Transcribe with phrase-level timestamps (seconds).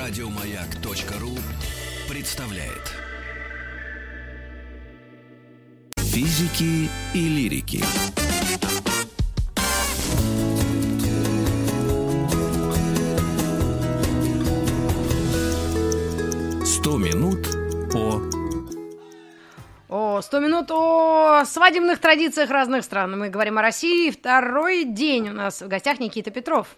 [0.00, 1.36] Радиомаяк.ру
[2.08, 2.94] представляет
[5.98, 7.84] Физики и лирики.
[16.64, 17.46] Сто минут
[17.92, 18.22] по
[19.90, 23.18] О, 100 минут о свадебных традициях разных стран.
[23.18, 24.10] Мы говорим о России.
[24.10, 26.68] Второй день у нас в гостях Никита Петров,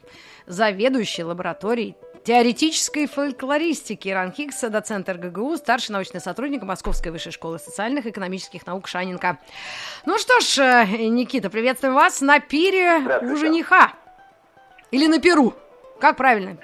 [0.48, 8.06] заведующий лабораторией теоретической фольклористики Иран Хиггс, доцент РГГУ, старший научный сотрудник Московской высшей школы социальных
[8.06, 9.38] и экономических наук Шаненко.
[10.06, 13.92] Ну что ж, э, Никита, приветствуем вас на пире у жениха.
[14.90, 15.54] Или на Перу.
[16.00, 16.56] Как правильно?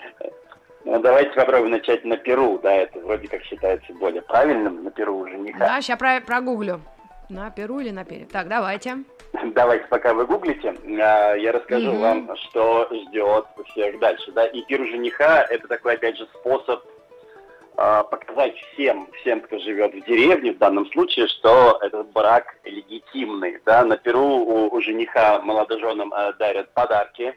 [0.84, 5.18] Ну, давайте попробуем начать на Перу, да, это вроде как считается более правильным, на Перу
[5.18, 5.58] у жениха.
[5.58, 6.80] Да, сейчас про прогуглю.
[7.28, 8.26] На Перу или на Пере?
[8.26, 8.98] Так, давайте.
[9.54, 12.00] Давайте, пока вы гуглите, а, я расскажу Мгм.
[12.00, 14.32] вам, что ждет всех дальше.
[14.32, 14.46] Да?
[14.46, 16.82] И пир жениха– это такой, опять же, способ
[17.76, 23.60] а, показать всем, всем, кто живет в деревне, в данном случае, что этот брак легитимный.
[23.66, 23.84] Да?
[23.84, 27.36] На Перу у, у жениха молодоженам а, дарят подарки.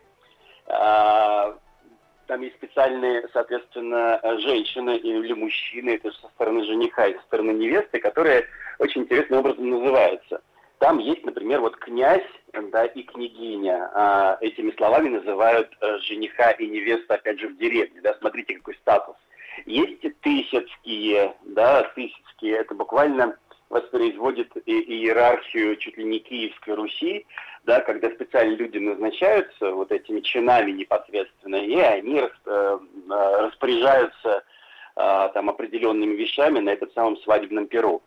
[2.32, 7.52] А, там есть специальные, соответственно, женщины или мужчины, это со стороны жениха и со стороны
[7.52, 8.48] невесты, которые
[8.80, 10.42] очень интересным образом называются.
[10.80, 12.26] Там есть, например, вот князь
[12.72, 13.92] да, и княгиня.
[13.94, 18.02] А, этими словами называют э, жениха и невесту, опять же, в деревне.
[18.02, 19.16] Да, смотрите, какой статус.
[19.66, 23.38] Есть и тысяцкие, да, тысяцкие, это буквально
[23.70, 27.26] воспроизводит и- иерархию чуть ли не Киевской Руси,
[27.64, 32.80] да, когда специальные люди назначаются вот этими чинами непосредственно, и они э, э,
[33.40, 34.44] распоряжаются
[34.96, 38.02] э, там определенными вещами на этом самом свадебном перу.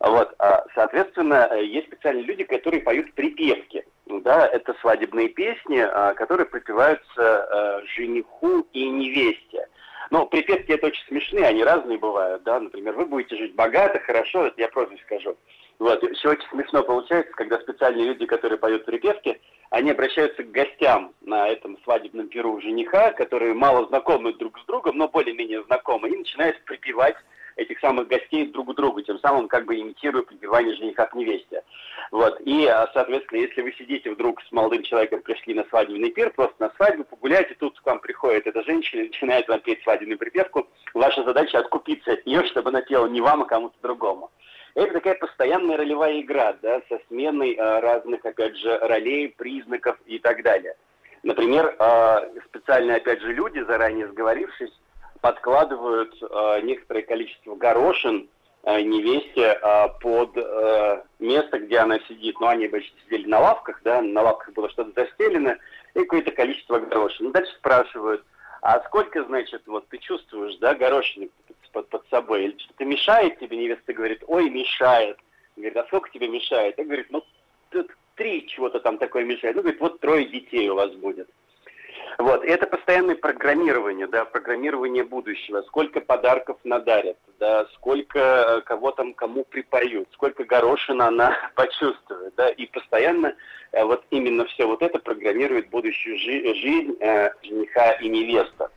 [0.00, 3.84] Вот, а, соответственно, э, есть специальные люди, которые поют припевки.
[4.06, 9.68] Да, это свадебные песни, а, которые пропеваются э, жениху и невесте.
[10.10, 14.46] Ну, припевки это очень смешные, они разные бывают, да, например, вы будете жить богато, хорошо,
[14.46, 15.36] это я просто скажу.
[15.78, 19.40] Вот, все очень смешно получается, когда специальные люди, которые поют припевки,
[19.70, 24.98] они обращаются к гостям на этом свадебном перу жениха, которые мало знакомы друг с другом,
[24.98, 27.16] но более-менее знакомы, и начинают припевать
[27.58, 31.62] этих самых гостей друг к другу, тем самым как бы имитируя припевание жениха к невесте.
[32.10, 32.40] Вот.
[32.40, 36.54] И, а, соответственно, если вы сидите вдруг с молодым человеком, пришли на свадебный пир, просто
[36.60, 40.18] на свадьбу погулять, и тут к вам приходит эта женщина и начинает вам петь свадебную
[40.18, 44.30] припевку, ваша задача откупиться от нее, чтобы она пела не вам, а кому-то другому.
[44.74, 50.18] Это такая постоянная ролевая игра, да, со сменой э, разных, опять же, ролей, признаков и
[50.18, 50.74] так далее.
[51.22, 54.72] Например, э, специальные, опять же, люди, заранее сговорившись,
[55.20, 58.28] подкладывают э, некоторое количество горошин
[58.64, 59.58] невесте
[60.00, 62.38] под э, место, где она сидит.
[62.38, 65.56] Ну, они обычно сидели на лавках, да, на лавках было что-то застелено,
[65.94, 67.26] и какое-то количество горошин.
[67.26, 68.22] Ну, дальше спрашивают,
[68.60, 71.30] а сколько, значит, вот ты чувствуешь, да, горошины
[71.78, 72.44] под, под собой?
[72.44, 73.56] Или что-то мешает тебе?
[73.56, 75.18] Невеста говорит, ой, мешает.
[75.56, 76.76] Говорит, а сколько тебе мешает?
[76.78, 77.24] Я говорит, ну,
[77.70, 79.56] тут три чего-то там такое мешает.
[79.56, 81.28] Ну, говорит, вот трое детей у вас будет.
[82.18, 85.62] Вот, это постоянное программирование, да, программирование будущего.
[85.62, 92.48] Сколько подарков надарят, да, сколько э, кого там кому припоют, сколько горошин она почувствует, да,
[92.48, 93.36] и постоянно
[93.70, 98.70] э, вот именно все вот это программирует будущую жи- жизнь э, жениха и невеста.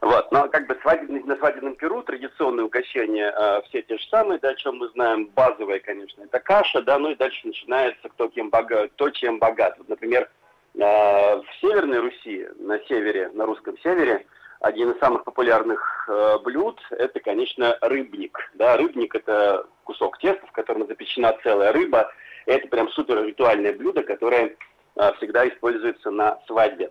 [0.00, 4.38] Вот, но как бы свадебный, на свадебном перу традиционные угощения э, все те же самые,
[4.38, 8.28] да, о чем мы знаем, базовые, конечно, это каша, да, ну и дальше начинается кто
[8.28, 9.76] кем богат, то, чем богат.
[9.76, 10.30] Вот, например,
[10.74, 14.24] э, в Северной Руси, на севере, на русском севере,
[14.60, 18.38] один из самых популярных э, блюд– это, конечно, рыбник.
[18.54, 22.10] Да, рыбник– это кусок теста, в котором запечена целая рыба.
[22.46, 24.56] Это прям супер ритуальное блюдо, которое
[24.96, 26.90] э, всегда используется на свадьбе.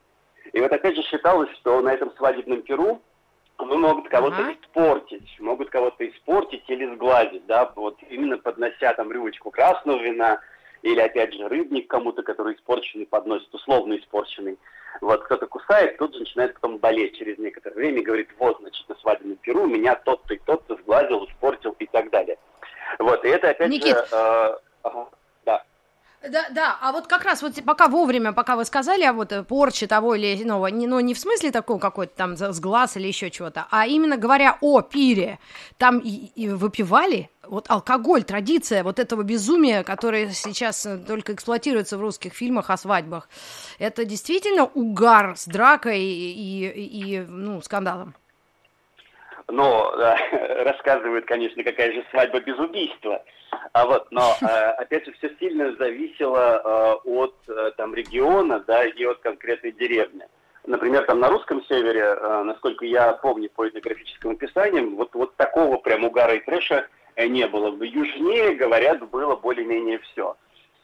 [0.54, 3.02] И вот опять же считалось, что на этом свадебном перу
[3.58, 4.54] мы могут кого-то Ага.
[4.54, 10.40] испортить, могут кого-то испортить или сглазить, да, вот именно поднося там рюмочку красного вина,
[10.82, 14.58] или опять же рыбник кому-то, который испорченный подносит, условно испорченный.
[15.02, 18.88] Вот кто-то кусает, тут же начинает потом болеть через некоторое время и говорит, вот, значит,
[18.88, 22.38] на свадебном перу меня тот-то и тот-то сглазил, испортил и так далее.
[22.98, 23.96] Вот, и это опять Никит.
[23.96, 24.06] же...
[24.12, 24.58] э.
[26.32, 29.44] Да, да, а вот как раз вот пока вовремя, пока вы сказали о вот э,
[29.44, 33.08] порче того или иного, не, ну не в смысле такого какой-то там с глаз или
[33.08, 35.40] еще чего-то, а именно говоря о пире,
[35.78, 41.98] там и, и выпивали вот алкоголь, традиция вот этого безумия, которое сейчас э, только эксплуатируется
[41.98, 43.28] в русских фильмах о свадьбах,
[43.80, 48.14] это действительно угар с дракой и, и, и, ну, скандалом.
[49.50, 53.24] Но э, рассказывают, конечно, какая же свадьба без убийства.
[53.74, 58.86] А вот, но э, опять же все сильно зависело э, от э, там региона, да,
[58.86, 60.26] и от конкретной деревни.
[60.66, 65.78] Например, там на русском севере, э, насколько я помню по этнографическим описаниям, вот, вот такого
[65.78, 67.72] прям угара и трэша э, не было.
[67.72, 70.36] В южнее, говорят, было более-менее все.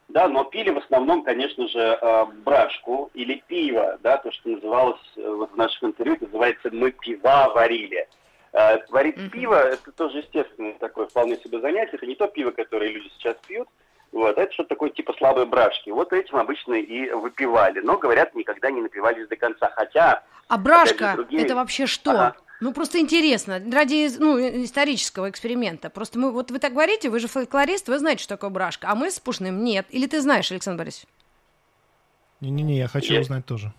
[0.08, 5.00] Да, но пили в основном, конечно же, э, брашку или пиво, да, то, что называлось
[5.18, 8.08] э, вот в наших интервью, называется «мы пива варили».
[8.56, 9.30] Э, варить mm-hmm.
[9.30, 11.98] пиво– это тоже естественное такое вполне себе занятие.
[11.98, 13.68] Это не то пиво, которое люди сейчас пьют,
[14.14, 15.90] вот, это что-то такое типа слабой брашки.
[15.90, 17.82] Вот этим обычно и выпивали.
[17.82, 19.70] Но, говорят, никогда не напивались до конца.
[19.76, 20.24] Хотя...
[20.48, 21.44] А брашка другие...
[21.44, 22.12] это вообще что?
[22.12, 22.36] Ага.
[22.62, 25.90] Ну, просто интересно, ради ну, исторического эксперимента.
[25.90, 28.96] Просто мы, вот вы так говорите, вы же фольклорист, вы знаете, что такое брашка, а
[28.96, 29.86] мы с Пушным нет.
[29.90, 31.10] Или ты знаешь, Александр Борисович?
[32.40, 33.26] Не-не-не, я хочу Есть.
[33.26, 33.74] узнать тоже.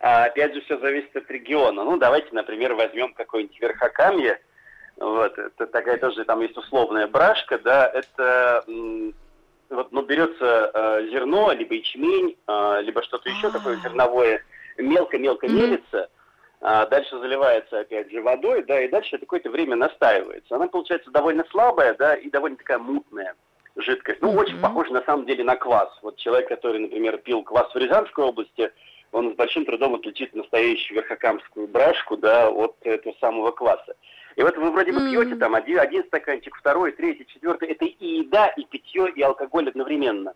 [0.00, 1.84] А, опять же, все зависит от региона.
[1.84, 4.40] Ну, давайте, например, возьмем какое-нибудь Верхокамье.
[4.96, 8.64] Вот, это такая тоже, там есть условная брашка, да, это
[9.68, 14.42] вот, ну, берется э, зерно, либо ячмень, э, либо что-то еще такое зерновое,
[14.78, 16.08] мелко-мелко мелится,
[16.62, 20.54] а дальше заливается опять же водой, да, и дальше какое-то время настаивается.
[20.54, 23.34] Она получается довольно слабая, да, и довольно такая мутная
[23.76, 24.20] жидкость.
[24.20, 24.38] Ну, mm-hmm.
[24.38, 25.88] очень похоже на самом деле на квас.
[26.02, 28.70] Вот человек, который, например, пил квас в Рязанской области,
[29.12, 33.94] он с большим трудом отличит настоящую верхокамскую брашку, да, от этого самого кваса.
[34.36, 35.10] И вот вы вроде бы mm-hmm.
[35.10, 37.68] пьете там один, один стаканчик, второй, третий, четвертый.
[37.68, 40.34] Это и еда, и питье, и алкоголь одновременно.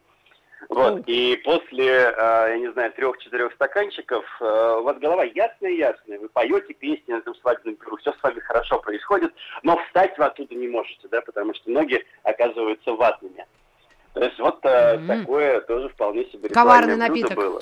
[0.69, 2.15] Вот, и после, э,
[2.51, 7.35] я не знаю, трех-четырех стаканчиков э, у вас голова ясная-ясная, вы поете песни на этом
[7.37, 11.55] свадебном пиру, все с вами хорошо происходит, но встать вы оттуда не можете, да, потому
[11.55, 13.47] что ноги оказываются ватными.
[14.13, 15.07] То есть вот mm-hmm.
[15.07, 17.37] такое тоже вполне себе Коварный напиток.
[17.37, 17.61] было.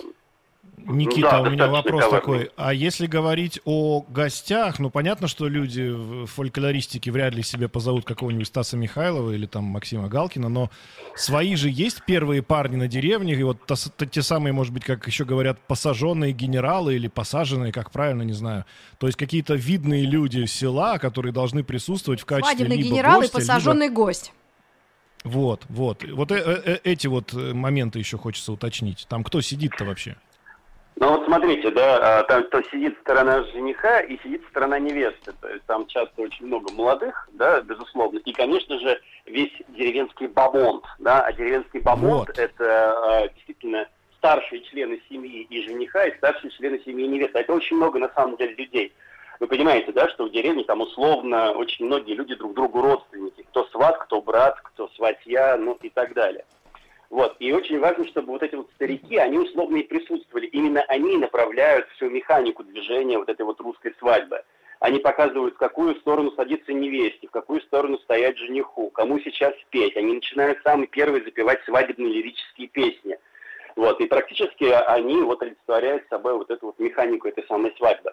[0.88, 2.20] Никита, да, у меня вопрос коварный.
[2.20, 2.50] такой.
[2.56, 8.04] А если говорить о гостях, ну понятно, что люди в фольклористике вряд ли себе позовут
[8.04, 10.70] какого-нибудь Стаса Михайлова или там Максима Галкина, но
[11.14, 14.84] свои же есть первые парни на деревне, и вот то, то, те самые, может быть,
[14.84, 18.64] как еще говорят, посаженные генералы или посаженные, как правильно, не знаю.
[18.98, 23.38] То есть какие-то видные люди села, которые должны присутствовать в качестве Свадебный либо генерал гостя,
[23.38, 23.96] и посаженный либо...
[23.96, 24.32] гость.
[25.24, 26.04] Вот, вот.
[26.04, 29.06] Вот э -э эти вот моменты еще хочется уточнить.
[29.08, 30.16] Там кто сидит-то вообще?
[31.00, 35.32] Ну вот смотрите, да, а, там то сидит сторона жениха и сидит сторона невесты.
[35.40, 38.18] То есть там часто очень много молодых, да, безусловно.
[38.18, 42.38] И, конечно же, весь деревенский бабонт, да, а деревенский бабонт вот.
[42.38, 43.86] это а, действительно
[44.16, 47.38] старшие члены семьи и жениха, и старшие члены семьи и невесты.
[47.38, 48.92] Это очень много на самом деле людей.
[49.38, 53.44] Вы понимаете, да, что в деревне там условно очень многие люди друг другу родственники.
[53.50, 56.44] Кто сват, кто брат, кто сватья, ну и так далее.
[57.10, 57.36] Вот.
[57.38, 60.46] И очень важно, чтобы вот эти вот старики, они условно и присутствовали.
[60.46, 64.42] Именно они направляют всю механику движения вот этой вот русской свадьбы.
[64.80, 69.96] Они показывают, в какую сторону садиться невесте, в какую сторону стоять жениху, кому сейчас петь.
[69.96, 73.18] Они начинают самые первые запевать свадебные лирические песни.
[73.74, 74.00] Вот.
[74.00, 78.12] И практически они вот олицетворяют собой вот эту вот механику этой самой свадьбы.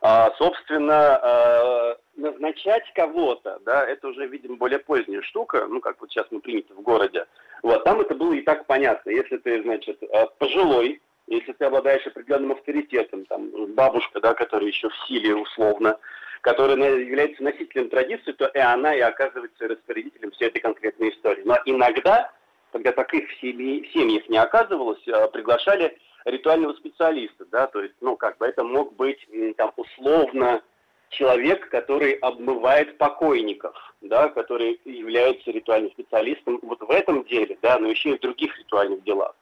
[0.00, 6.10] А, собственно, а, назначать кого-то, да, это уже, видимо, более поздняя штука, ну, как вот
[6.10, 7.26] сейчас мы приняты в городе.
[7.62, 9.10] Вот, там это было и так понятно.
[9.10, 14.88] Если ты, значит, а, пожилой, если ты обладаешь определенным авторитетом, там, бабушка, да, которая еще
[14.88, 15.98] в силе условно,
[16.42, 21.42] которая является носителем традиции, то и она и оказывается распорядителем всей этой конкретной истории.
[21.44, 22.30] Но иногда,
[22.70, 25.02] когда таких в семьях не оказывалось,
[25.32, 25.98] приглашали
[26.30, 29.26] ритуального специалиста, да, то есть, ну, как бы это мог быть
[29.56, 30.62] там условно
[31.10, 37.88] человек, который обмывает покойников, да, который является ритуальным специалистом вот в этом деле, да, но
[37.88, 39.34] еще и в других ритуальных делах.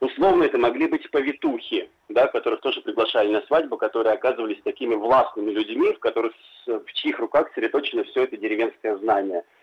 [0.00, 5.50] Условно это могли быть повитухи, да, которых тоже приглашали на свадьбу, которые оказывались такими властными
[5.50, 6.34] людьми, в, которых,
[6.66, 9.42] в чьих руках сосредоточено все это деревенское знание–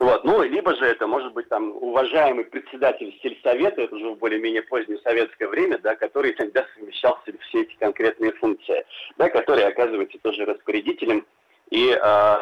[0.00, 0.24] вот.
[0.24, 4.98] Ну, либо же это может быть там уважаемый председатель сельсовета, это уже в более-менее позднее
[5.00, 8.86] советское время, да, который тогда совмещал в себе все эти конкретные функции,
[9.18, 11.26] да, который оказывается тоже распорядителем
[11.68, 12.36] и э,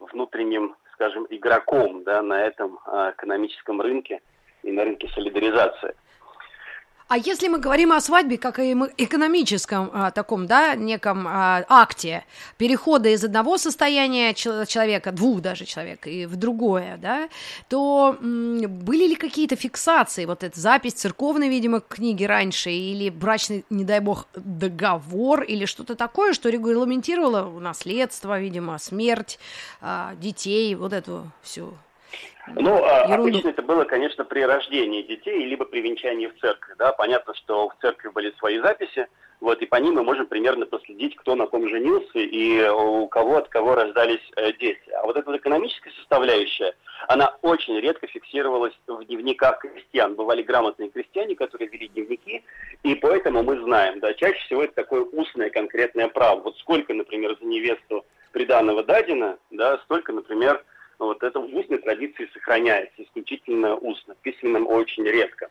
[0.00, 4.22] внутренним, скажем, игроком да, на этом э, экономическом рынке
[4.62, 5.94] и на рынке солидаризации.
[7.12, 8.62] А если мы говорим о свадьбе как о
[8.96, 12.24] экономическом а, таком, да, неком а, акте
[12.56, 17.28] перехода из одного состояния человека, двух даже человек, и в другое, да,
[17.68, 23.84] то были ли какие-то фиксации, вот эта запись церковной, видимо, книги раньше, или брачный, не
[23.84, 29.38] дай бог, договор, или что-то такое, что регламентировало наследство, видимо, смерть
[29.82, 31.74] а, детей, вот эту всю
[32.48, 33.22] Ну, а, Ерунду.
[33.22, 37.68] обычно это было, конечно, при рождении детей, либо при венчании в церкви, да, понятно, что
[37.68, 39.06] в церкви были свои записи,
[39.40, 43.38] вот, и по ним мы можем примерно проследить, кто на ком женился и у кого
[43.38, 44.88] от кого рождались э, дети.
[44.90, 46.74] А вот эта экономическая составляющая,
[47.08, 50.14] она очень редко фиксировалась в дневниках крестьян.
[50.14, 52.44] Бывали грамотные крестьяне, которые вели дневники,
[52.84, 56.40] и поэтому мы знаем, да, чаще всего это такое устное конкретное право.
[56.40, 60.61] Вот сколько, например, за невесту приданного дадено, да, столько, например,
[61.22, 65.48] вот это в устной традиции сохраняется, исключительно устно, письменным очень редко.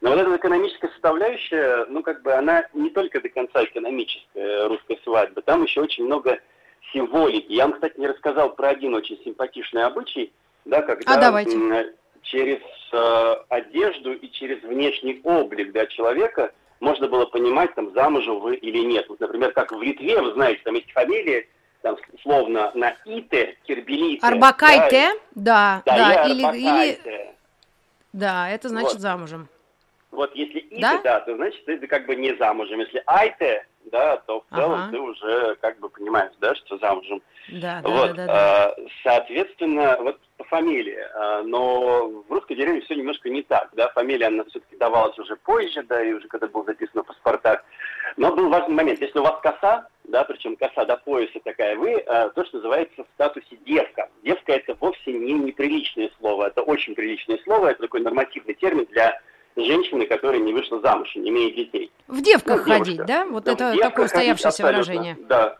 [0.00, 4.96] Но вот эта экономическая составляющая, ну, как бы она не только до конца экономическая русская
[5.02, 6.38] свадьба, там еще очень много
[6.92, 7.52] символики.
[7.52, 10.32] Я вам, кстати, не рассказал про один очень симпатичный обычай,
[10.64, 11.94] да, когда а давайте.
[12.22, 12.60] через
[12.92, 18.78] э, одежду и через внешний облик да, человека можно было понимать, там, замужем вы или
[18.84, 19.06] нет.
[19.08, 21.48] Вот, например, как в Литве, вы знаете, там есть фамилии,
[21.82, 24.26] там, словно на ите, кирбелите.
[24.26, 27.34] Арбакайте, да, да, да, или, или...
[28.12, 29.00] Да, это значит вот.
[29.00, 29.48] замужем.
[30.10, 31.00] Вот если ите, да?
[31.02, 32.80] да, то значит ты как бы не замужем.
[32.80, 34.90] Если айте, да, то в целом ага.
[34.90, 37.22] ты уже как бы понимаешь, да, что замужем.
[37.50, 38.74] Да, да, вот, да, да, да.
[39.02, 40.98] Соответственно, вот по фамилии.
[41.14, 45.36] А, но в русской деревне все немножко не так, да, фамилия, она все-таки давалась уже
[45.36, 47.64] позже, да, и уже когда был записан в паспортах.
[48.18, 49.00] Но был важный момент.
[49.00, 53.04] Если у вас коса, да, причем коса до пояса такая, вы а, то, что называется
[53.04, 54.08] в статусе девка.
[54.24, 59.20] Девка это вовсе не неприличное слово, это очень приличное слово, это такой нормативный термин для
[59.56, 61.92] женщины, которая не вышла замуж не имеет детей.
[62.08, 63.24] В девках ну, ходить, да?
[63.24, 65.16] Вот да, это такое устоявшееся выражение.
[65.28, 65.58] Да.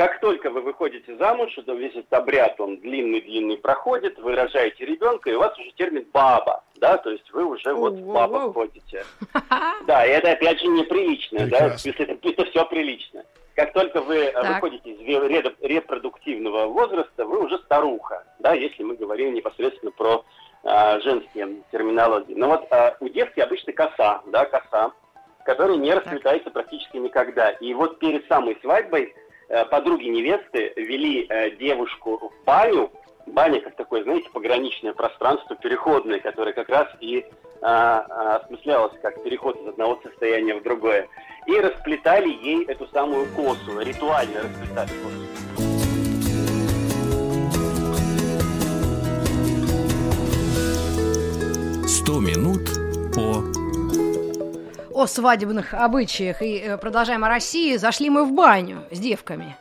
[0.00, 5.28] Как только вы выходите замуж, то весь этот обряд, он длинный-длинный проходит, вы рожаете ребенка,
[5.28, 9.04] и у вас уже термин «баба», да, то есть вы уже вот в баба ходите.
[9.86, 13.24] Да, и это опять же неприлично, да, если это, это все прилично.
[13.54, 14.54] Как только вы так.
[14.54, 20.24] выходите из репродуктивного возраста, вы уже старуха, да, если мы говорим непосредственно про
[20.64, 22.32] а, женские терминологии.
[22.32, 24.92] Но вот а, у девки обычно коса, да, коса,
[25.44, 27.50] которая не расцветается практически никогда.
[27.50, 29.12] И вот перед самой свадьбой
[29.70, 32.90] подруги невесты вели а, девушку в баню,
[33.26, 37.24] баня как такое, знаете, пограничное пространство, переходное, которое как раз и
[37.62, 41.08] а, а, осмыслялось как переход из одного состояния в другое.
[41.46, 45.49] И расплетали ей эту самую косу, ритуально расплетали косу.
[55.00, 57.74] О свадебных обычаях и э, продолжаем о России.
[57.76, 59.56] Зашли мы в баню с девками.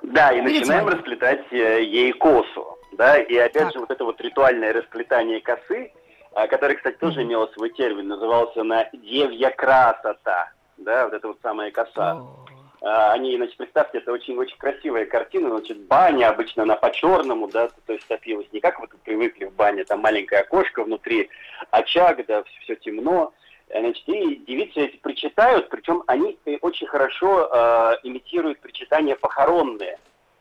[0.00, 0.94] Да, и Перед начинаем свадьбой.
[0.94, 2.78] расплетать э, ей косу.
[2.92, 3.72] Да, и опять так.
[3.74, 5.92] же вот это вот ритуальное расплетание косы,
[6.32, 10.50] а, которое, кстати, тоже имело свой термин, назывался на девья красота.
[10.78, 12.12] Да, вот это вот самая коса.
[12.12, 12.46] О.
[12.80, 17.92] А, они, значит, представьте, это очень-очень красивая картина, значит, баня обычно она по-черному, да, то
[17.92, 21.28] есть топилась не как вы тут привыкли в бане, там маленькое окошко внутри,
[21.70, 23.34] очаг, да, все, все темно,
[23.78, 29.98] значит, и девицы эти причитают, причем они э, очень хорошо э, имитируют причитания похоронные,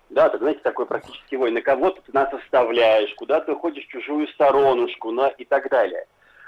[0.10, 3.90] да, так, знаете, такой практически вой, на кого-то ты нас оставляешь, куда ты уходишь в
[3.90, 6.06] чужую сторонушку, на, и так далее.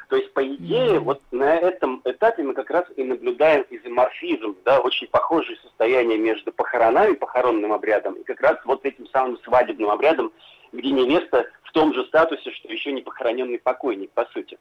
[0.09, 4.81] То есть, по идее, вот на этом этапе мы как раз и наблюдаем изоморфизм, да,
[4.81, 10.33] очень похожее состояние между похоронами, похоронным обрядом, и как раз вот этим самым свадебным обрядом,
[10.73, 14.57] где невеста в том же статусе, что еще не похороненный покойник, по сути.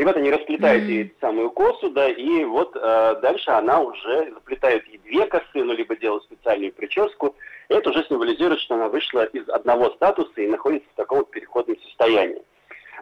[0.00, 0.92] И вот они расплетают mm-hmm.
[0.92, 5.74] ей самую косу, да, и вот э, дальше она уже заплетает ей две косы, ну,
[5.74, 7.36] либо делает специальную прическу.
[7.68, 11.78] Это уже символизирует, что она вышла из одного статуса и находится в таком вот переходном
[11.82, 12.40] состоянии.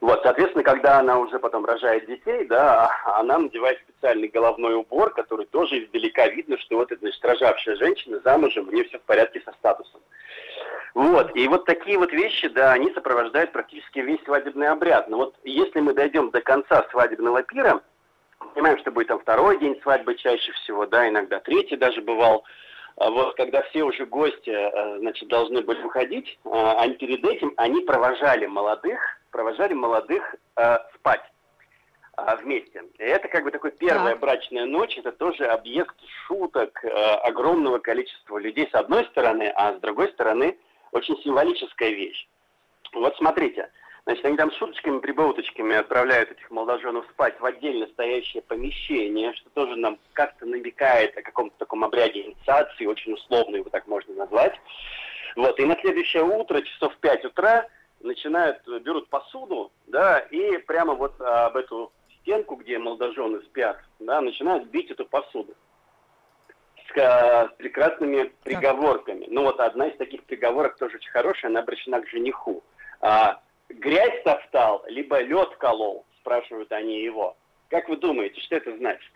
[0.00, 5.46] Вот, соответственно, когда она уже потом рожает детей, да, она надевает специальный головной убор, который
[5.46, 9.40] тоже издалека видно, что вот эта, значит, рожавшая женщина замужем, у нее все в порядке
[9.44, 10.00] со статусом.
[10.94, 15.08] Вот, и вот такие вот вещи, да, они сопровождают практически весь свадебный обряд.
[15.08, 17.82] Но вот если мы дойдем до конца свадебного пира,
[18.54, 22.44] понимаем, что будет там второй день свадьбы чаще всего, да, иногда третий даже бывал,
[22.96, 27.54] а вот когда все уже гости, э, значит, должны были уходить, э, они перед этим,
[27.56, 28.98] они провожали молодых,
[29.30, 31.22] провожали молодых э, спать
[32.16, 32.82] э, вместе.
[32.98, 34.20] И это как бы такой первая так.
[34.20, 35.94] брачная ночь, это тоже объект
[36.26, 40.58] шуток э, огромного количества людей с одной стороны, а с другой стороны
[40.92, 42.26] очень символическая вещь.
[42.92, 43.70] Вот смотрите,
[44.04, 49.76] значит, они там шуточками, прибауточками отправляют этих молодоженов спать в отдельно стоящее помещение, что тоже
[49.76, 54.54] нам как-то намекает о каком-то таком обряде инициации, очень условно его так можно назвать.
[55.36, 57.68] Вот, и на следующее утро, часов в 5 утра,
[58.00, 64.68] начинают, берут посуду, да, и прямо вот об эту стенку, где молодожены спят, да, начинают
[64.68, 65.54] бить эту посуду
[66.88, 69.26] с, с прекрасными приговорками.
[69.28, 72.62] Ну вот одна из таких приговорок тоже очень хорошая, она обращена к жениху.
[73.00, 77.36] А, грязь топтал, либо лед колол, спрашивают они его.
[77.68, 79.10] Как вы думаете, что это значит?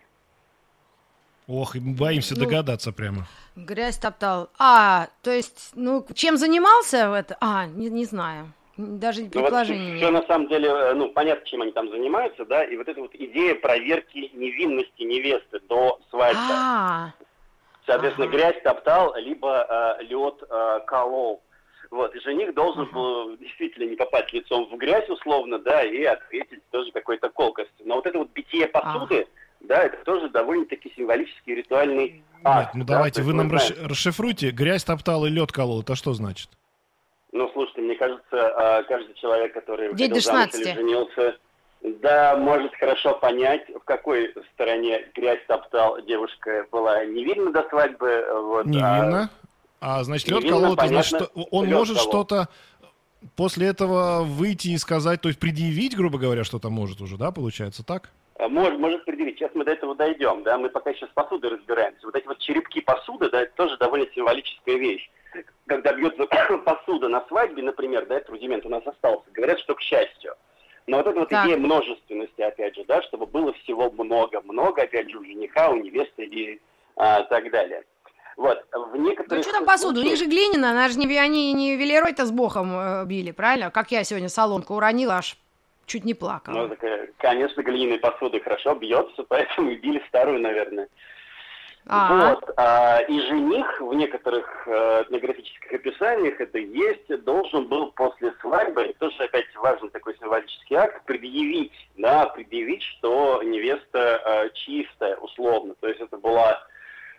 [1.48, 3.26] Ох, боимся ну, догадаться прямо.
[3.56, 4.48] Грязь топтал.
[4.58, 7.36] А, то есть, ну, чем занимался в это?
[7.40, 8.52] А, не, не знаю.
[8.76, 12.46] Даже предположения ну, вот Все на самом деле, э, ну, понятно, чем они там занимаются,
[12.46, 16.40] да, и вот эта вот идея проверки невинности невесты до свадьбы.
[16.40, 17.12] А-а-а.
[17.86, 18.36] Соответственно, ага.
[18.36, 21.42] грязь топтал, либо э, лед э, колол.
[21.90, 26.62] Вот, и жених должен был действительно не попасть лицом в грязь, условно, да, и ответить
[26.70, 27.86] тоже какой-то колкостью.
[27.86, 29.28] Но вот это вот битие посуды, ага
[29.68, 32.74] да, это тоже довольно-таки символический ритуальный акт.
[32.74, 33.86] Нет, ну да, давайте, вы нам знаем...
[33.86, 36.48] расшифруйте, грязь топтал и лед колол, это что значит?
[37.32, 41.36] Ну, слушайте, мне кажется, а, каждый человек, который выходил замуж или женился,
[41.82, 48.24] да, может хорошо понять, в какой стороне грязь топтал девушка была невинна до свадьбы.
[48.32, 49.30] Вот, невинна?
[49.80, 52.48] А, а значит, лед колол, это значит, он может что-то
[53.36, 57.84] после этого выйти и сказать, то есть предъявить, грубо говоря, что-то может уже, да, получается
[57.84, 58.10] так?
[58.38, 59.38] А, может, может предъявить.
[59.38, 62.06] Сейчас мы до этого дойдем, да, мы пока еще с посудой разбираемся.
[62.06, 65.10] Вот эти вот черепки посуды, да, это тоже довольно символическая вещь.
[65.66, 66.26] Когда бьется
[66.64, 70.34] посуда на свадьбе, например, да, этот рудимент у нас остался, говорят, что к счастью.
[70.86, 71.46] Но вот эта вот так.
[71.46, 75.76] идея множественности, опять же, да, чтобы было всего много, много, опять же, у жениха, у
[75.76, 76.60] невесты и
[76.96, 77.84] а, так далее.
[78.36, 79.30] Вот, в некоторых...
[79.30, 80.00] Ну что там посуду?
[80.00, 83.70] У них же глиняная, она же не, они не велерой-то с бохом э, били, правильно?
[83.70, 85.36] Как я сегодня солонку уронила, аж
[85.86, 86.54] чуть не плакала.
[86.54, 90.88] Ну, так, э, конечно, глиняной посуды хорошо бьется, поэтому и били старую, наверное.
[91.86, 92.34] А-а-а.
[92.34, 92.54] Вот.
[92.56, 99.24] А, и жених в некоторых э, этнографических описаниях это есть, должен был после свадьбы, тоже
[99.24, 105.74] опять важный такой символический акт, предъявить, да, предъявить, что невеста э, чистая, условно.
[105.80, 106.62] То есть это была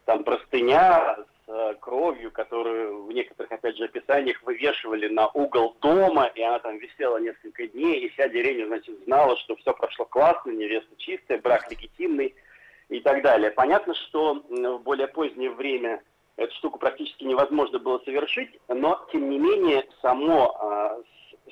[0.06, 6.32] там простыня с э, кровью, которую в некоторых, опять же, описаниях вывешивали на угол дома,
[6.36, 10.52] и она там висела несколько дней, и вся деревня, значит, знала, что все прошло классно,
[10.52, 12.34] невеста чистая, брак легитимный
[12.98, 13.52] и так далее.
[13.52, 16.02] Понятно, что в более позднее время
[16.36, 20.98] эту штуку практически невозможно было совершить, но, тем не менее, само, а,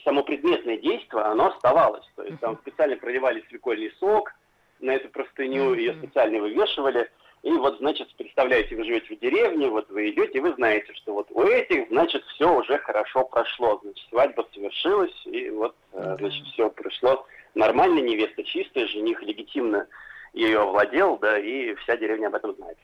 [0.04, 2.06] само предметное действие, оно оставалось.
[2.16, 4.34] То есть там специально проливали свекольный сок
[4.80, 7.10] на эту простыню, ее специально вывешивали–
[7.44, 11.14] и вот, значит, представляете, вы живете в деревне, вот вы идете, и вы знаете, что
[11.14, 13.80] вот у этих, значит, все уже хорошо прошло.
[13.82, 17.26] Значит, свадьба совершилась, и вот, mm значит, все прошло
[17.56, 19.88] нормально, невеста чистая, жених легитимно
[20.34, 22.78] ее владел, да, и вся деревня об этом знает.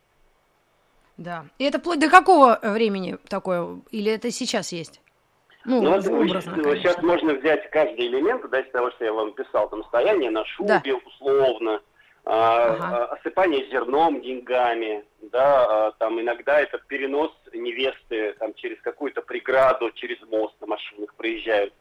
[1.17, 1.45] Да.
[1.57, 3.79] И это вплоть до какого времени такое?
[3.91, 5.01] Или это сейчас есть?
[5.65, 6.45] Ну, ну образно, сейчас,
[6.77, 10.45] сейчас можно взять каждый элемент, да, из того, что я вам писал, там, стояние на
[10.45, 10.95] шубе, да.
[11.05, 11.81] условно,
[12.23, 12.97] а, ага.
[12.97, 19.91] А, осыпание зерном, деньгами, да, а, там иногда это перенос невесты там через какую-то преграду,
[19.91, 21.73] через мост на машинах проезжают.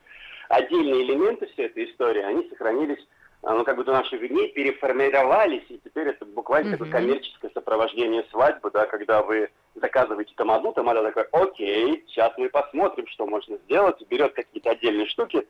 [0.48, 3.04] Отдельные элементы всей этой истории, они сохранились,
[3.54, 6.78] ну, как бы до наших дней переформировались, и теперь это буквально mm-hmm.
[6.78, 13.06] такое коммерческое сопровождение свадьбы, да, когда вы заказываете тамаду, тамада такой, окей, сейчас мы посмотрим,
[13.06, 15.46] что можно сделать, берет какие-то отдельные штуки,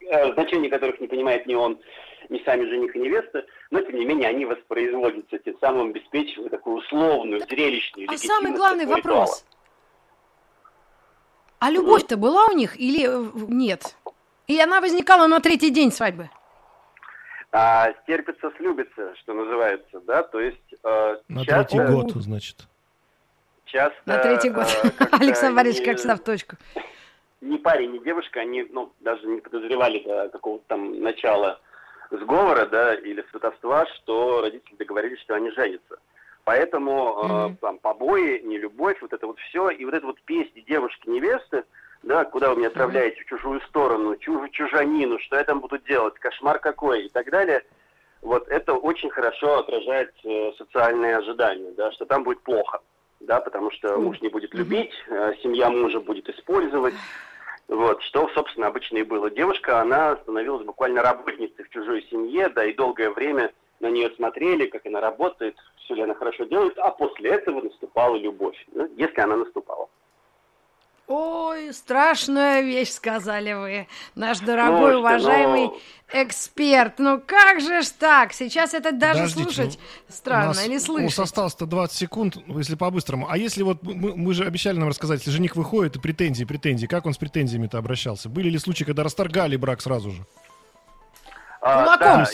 [0.00, 1.78] э, значение которых не понимает ни он,
[2.30, 6.76] ни сами жених и невеста, но тем не менее они воспроизводятся, тем самым обеспечивая такую
[6.76, 9.44] условную, зрелищную, А самый главный вопрос.
[11.58, 13.96] А любовь-то была у них или э, нет?
[14.46, 16.30] И она возникала на третий день свадьбы?
[17.50, 20.74] А, стерпится, слюбится, что называется, да, то есть...
[20.84, 22.68] Э, на часто, третий год, значит.
[23.64, 23.98] Часто...
[24.04, 24.66] На третий год.
[25.00, 26.56] Э, Александр Борисович, как всегда, в точку.
[27.40, 31.60] Ни парень, ни девушка, они, ну, даже не подозревали до какого-то там начала
[32.10, 35.98] сговора, да, или сватовства, что родители договорились, что они женятся.
[36.44, 37.52] Поэтому mm-hmm.
[37.52, 41.64] э, там побои, нелюбовь, вот это вот все, и вот это вот песни девушки-невесты,
[42.02, 46.14] да, куда вы меня отправляете в чужую сторону, чуж, чужанину, что я там буду делать,
[46.14, 47.64] кошмар какой и так далее.
[48.22, 52.80] Вот это очень хорошо отражает э, социальные ожидания, да, что там будет плохо,
[53.20, 56.94] да, потому что муж не будет любить, э, семья мужа будет использовать,
[57.68, 59.30] вот, что, собственно, обычно и было.
[59.30, 64.66] Девушка, она становилась буквально работницей в чужой семье, да, и долгое время на нее смотрели,
[64.66, 69.20] как она работает, все ли она хорошо делает, а после этого наступала любовь, ну, если
[69.20, 69.88] она наступала.
[71.08, 75.78] Ой, страшная вещь, сказали вы, наш дорогой, ну, уважаемый ну...
[76.12, 76.98] эксперт.
[76.98, 78.34] Ну как же ж так?
[78.34, 81.18] Сейчас это даже Подождите, слушать ну, странно нас, или слышать.
[81.18, 83.26] У нас осталось-то 20 секунд, если по-быстрому.
[83.30, 86.86] А если вот мы, мы же обещали нам рассказать, если жених выходит и претензии, претензии,
[86.86, 88.28] как он с претензиями-то обращался?
[88.28, 90.22] Были ли случаи, когда расторгали брак сразу же?
[91.62, 92.26] А, да,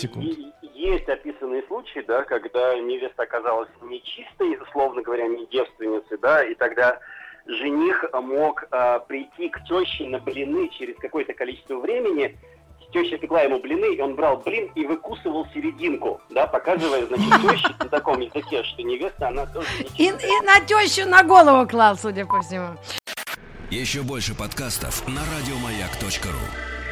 [0.74, 6.98] есть описанные случаи, да, когда невеста оказалась нечистой, условно говоря, не девственницей, да, и тогда
[7.46, 12.36] жених мог э, прийти к теще на блины через какое-то количество времени
[12.92, 17.74] теща пекла ему блины, и он брал блин и выкусывал серединку, да, показывая, значит, теще
[17.80, 19.66] на таком языке, что невеста, она тоже
[19.98, 22.68] и, и на тещу на голову клал, судя по всему.
[23.70, 26.83] Еще больше подкастов на радиомаяк.ру